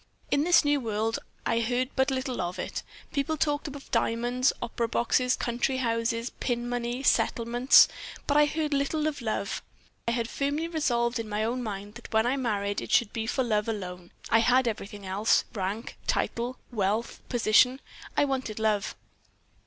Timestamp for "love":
9.21-9.61, 13.43-13.67, 18.57-18.95